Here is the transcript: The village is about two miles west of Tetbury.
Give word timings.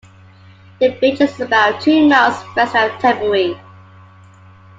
The 0.79 0.95
village 0.95 1.21
is 1.21 1.39
about 1.41 1.79
two 1.79 2.07
miles 2.09 2.43
west 2.55 2.75
of 2.75 2.89
Tetbury. 2.99 3.55